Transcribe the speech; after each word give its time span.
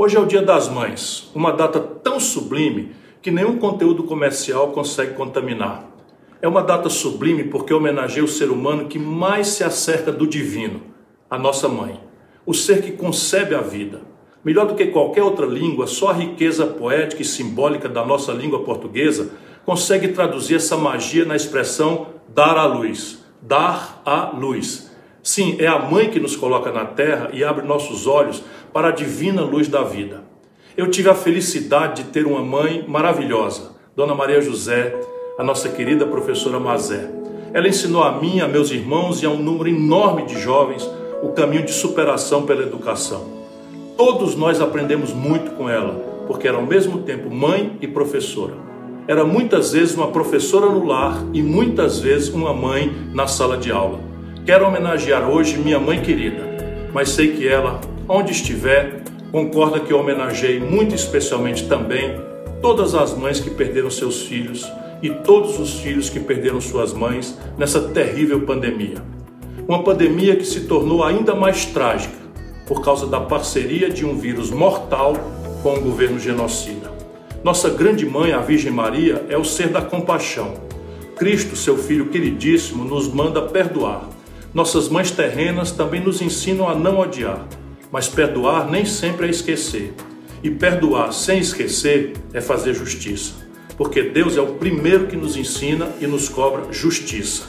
Hoje 0.00 0.16
é 0.16 0.20
o 0.20 0.26
Dia 0.26 0.42
das 0.42 0.68
Mães, 0.68 1.28
uma 1.34 1.50
data 1.50 1.80
tão 1.80 2.20
sublime 2.20 2.92
que 3.20 3.32
nenhum 3.32 3.58
conteúdo 3.58 4.04
comercial 4.04 4.68
consegue 4.68 5.14
contaminar. 5.14 5.90
É 6.40 6.46
uma 6.46 6.62
data 6.62 6.88
sublime 6.88 7.42
porque 7.42 7.74
homenageia 7.74 8.24
o 8.24 8.28
ser 8.28 8.48
humano 8.48 8.86
que 8.86 8.96
mais 8.96 9.48
se 9.48 9.64
acerca 9.64 10.12
do 10.12 10.24
divino, 10.24 10.82
a 11.28 11.36
nossa 11.36 11.68
mãe, 11.68 11.98
o 12.46 12.54
ser 12.54 12.80
que 12.80 12.92
concebe 12.92 13.56
a 13.56 13.60
vida. 13.60 14.02
Melhor 14.44 14.68
do 14.68 14.76
que 14.76 14.86
qualquer 14.86 15.24
outra 15.24 15.46
língua, 15.46 15.88
só 15.88 16.10
a 16.10 16.14
riqueza 16.14 16.64
poética 16.64 17.22
e 17.22 17.24
simbólica 17.24 17.88
da 17.88 18.06
nossa 18.06 18.30
língua 18.30 18.62
portuguesa 18.62 19.32
consegue 19.66 20.06
traduzir 20.06 20.54
essa 20.54 20.76
magia 20.76 21.24
na 21.24 21.34
expressão 21.34 22.06
dar 22.28 22.56
à 22.56 22.66
luz. 22.66 23.18
Dar 23.42 24.00
à 24.06 24.30
luz. 24.30 24.87
Sim, 25.22 25.56
é 25.58 25.66
a 25.66 25.78
mãe 25.78 26.10
que 26.10 26.20
nos 26.20 26.36
coloca 26.36 26.70
na 26.70 26.84
terra 26.84 27.30
e 27.32 27.44
abre 27.44 27.66
nossos 27.66 28.06
olhos 28.06 28.42
para 28.72 28.88
a 28.88 28.92
divina 28.92 29.42
luz 29.42 29.68
da 29.68 29.82
vida. 29.82 30.22
Eu 30.76 30.88
tive 30.90 31.08
a 31.08 31.14
felicidade 31.14 32.02
de 32.02 32.10
ter 32.10 32.26
uma 32.26 32.42
mãe 32.42 32.84
maravilhosa, 32.86 33.72
Dona 33.96 34.14
Maria 34.14 34.40
José, 34.40 34.94
a 35.38 35.42
nossa 35.42 35.68
querida 35.68 36.06
professora 36.06 36.60
Mazé. 36.60 37.10
Ela 37.52 37.68
ensinou 37.68 38.02
a 38.02 38.12
mim, 38.12 38.40
a 38.40 38.48
meus 38.48 38.70
irmãos 38.70 39.22
e 39.22 39.26
a 39.26 39.30
um 39.30 39.42
número 39.42 39.68
enorme 39.68 40.24
de 40.24 40.40
jovens 40.40 40.88
o 41.22 41.30
caminho 41.30 41.64
de 41.64 41.72
superação 41.72 42.46
pela 42.46 42.62
educação. 42.62 43.26
Todos 43.96 44.36
nós 44.36 44.60
aprendemos 44.60 45.12
muito 45.12 45.50
com 45.52 45.68
ela, 45.68 45.94
porque 46.26 46.46
era 46.46 46.56
ao 46.56 46.64
mesmo 46.64 46.98
tempo 46.98 47.34
mãe 47.34 47.76
e 47.80 47.88
professora. 47.88 48.54
Era 49.08 49.24
muitas 49.24 49.72
vezes 49.72 49.96
uma 49.96 50.08
professora 50.08 50.66
no 50.66 50.86
lar 50.86 51.24
e 51.32 51.42
muitas 51.42 51.98
vezes 51.98 52.28
uma 52.28 52.52
mãe 52.52 52.94
na 53.12 53.26
sala 53.26 53.56
de 53.56 53.72
aula. 53.72 54.07
Quero 54.48 54.66
homenagear 54.66 55.28
hoje 55.28 55.58
minha 55.58 55.78
mãe 55.78 56.00
querida, 56.00 56.42
mas 56.90 57.10
sei 57.10 57.36
que 57.36 57.46
ela, 57.46 57.82
onde 58.08 58.32
estiver, 58.32 59.02
concorda 59.30 59.78
que 59.78 59.92
eu 59.92 59.98
homenageei 59.98 60.58
muito 60.58 60.94
especialmente 60.94 61.68
também 61.68 62.18
todas 62.62 62.94
as 62.94 63.12
mães 63.12 63.40
que 63.40 63.50
perderam 63.50 63.90
seus 63.90 64.22
filhos 64.22 64.66
e 65.02 65.10
todos 65.10 65.58
os 65.60 65.74
filhos 65.80 66.08
que 66.08 66.18
perderam 66.18 66.62
suas 66.62 66.94
mães 66.94 67.38
nessa 67.58 67.90
terrível 67.90 68.40
pandemia. 68.46 69.02
Uma 69.68 69.82
pandemia 69.82 70.34
que 70.34 70.46
se 70.46 70.60
tornou 70.60 71.04
ainda 71.04 71.34
mais 71.34 71.66
trágica 71.66 72.16
por 72.66 72.82
causa 72.82 73.06
da 73.06 73.20
parceria 73.20 73.90
de 73.90 74.06
um 74.06 74.16
vírus 74.16 74.50
mortal 74.50 75.12
com 75.62 75.74
o 75.74 75.80
governo 75.82 76.18
genocida. 76.18 76.90
Nossa 77.44 77.68
grande 77.68 78.06
mãe, 78.06 78.32
a 78.32 78.38
Virgem 78.38 78.72
Maria, 78.72 79.26
é 79.28 79.36
o 79.36 79.44
ser 79.44 79.68
da 79.68 79.82
compaixão. 79.82 80.54
Cristo, 81.16 81.54
seu 81.54 81.76
filho 81.76 82.06
queridíssimo, 82.06 82.82
nos 82.82 83.12
manda 83.12 83.42
perdoar 83.42 84.16
nossas 84.52 84.88
mães 84.88 85.10
terrenas 85.10 85.70
também 85.70 86.00
nos 86.00 86.22
ensinam 86.22 86.68
a 86.68 86.74
não 86.74 86.98
odiar, 86.98 87.46
mas 87.92 88.08
perdoar 88.08 88.70
nem 88.70 88.84
sempre 88.84 89.26
é 89.26 89.30
esquecer. 89.30 89.92
E 90.42 90.50
perdoar 90.50 91.12
sem 91.12 91.40
esquecer 91.40 92.14
é 92.32 92.40
fazer 92.40 92.72
justiça, 92.72 93.34
porque 93.76 94.02
Deus 94.02 94.36
é 94.36 94.40
o 94.40 94.54
primeiro 94.54 95.06
que 95.06 95.16
nos 95.16 95.36
ensina 95.36 95.88
e 96.00 96.06
nos 96.06 96.28
cobra 96.28 96.72
justiça. 96.72 97.44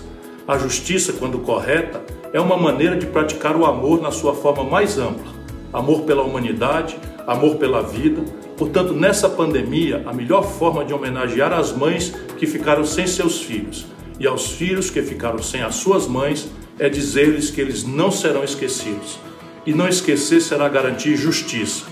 A 0.48 0.58
justiça, 0.58 1.14
quando 1.14 1.40
correta, 1.40 2.04
é 2.34 2.40
uma 2.40 2.58
maneira 2.58 2.98
de 2.98 3.06
praticar 3.06 3.56
o 3.56 3.66
amor 3.66 4.02
na 4.02 4.12
sua 4.12 4.34
forma 4.34 4.64
mais 4.64 4.98
ampla. 4.98 5.32
Amor 5.72 6.02
pela 6.02 6.24
humanidade, 6.24 6.98
amor 7.28 7.58
pela 7.58 7.84
vida. 7.84 8.24
Portanto, 8.58 8.94
nessa 8.94 9.30
pandemia, 9.30 10.04
a 10.06 10.12
melhor 10.12 10.44
forma 10.44 10.84
de 10.84 10.94
homenagear 10.94 11.54
as 11.54 11.72
mães 11.72 12.14
que 12.38 12.48
ficaram 12.48 12.84
sem 12.84 13.06
seus 13.06 13.40
filhos 13.42 13.86
e 14.20 14.28
aos 14.28 14.52
filhos 14.52 14.90
que 14.90 15.02
ficaram 15.02 15.42
sem 15.42 15.62
as 15.62 15.76
suas 15.76 16.08
mães 16.08 16.50
é 16.80 16.90
dizer-lhes 16.90 17.52
que 17.52 17.62
eles 17.62 17.84
não 17.84 18.10
serão 18.10 18.44
esquecidos. 18.44 19.20
E 19.66 19.74
não 19.74 19.88
esquecer 19.88 20.42
será 20.42 20.68
garantir 20.70 21.16
justiça. 21.16 21.86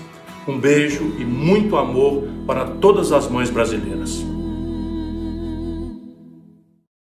Um 0.46 0.58
beijo 0.58 1.14
e 1.18 1.24
muito 1.24 1.76
amor 1.76 2.26
para 2.46 2.64
todas 2.64 3.12
as 3.12 3.28
mães 3.28 3.50
brasileiras. 3.50 4.24